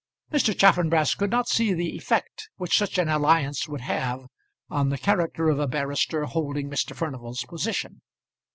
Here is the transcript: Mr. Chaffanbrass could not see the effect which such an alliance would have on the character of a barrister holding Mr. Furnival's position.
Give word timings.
Mr. 0.33 0.57
Chaffanbrass 0.57 1.13
could 1.13 1.29
not 1.29 1.47
see 1.47 1.75
the 1.75 1.95
effect 1.95 2.49
which 2.55 2.75
such 2.75 2.97
an 2.97 3.07
alliance 3.07 3.67
would 3.67 3.81
have 3.81 4.21
on 4.67 4.89
the 4.89 4.97
character 4.97 5.47
of 5.47 5.59
a 5.59 5.67
barrister 5.67 6.25
holding 6.25 6.71
Mr. 6.71 6.95
Furnival's 6.95 7.45
position. 7.47 8.01